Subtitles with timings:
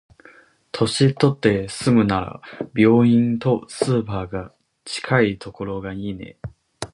[0.71, 2.41] 年取って住むなら、
[2.75, 4.51] 病院とスーパーが
[4.83, 6.39] 近いところがいいね。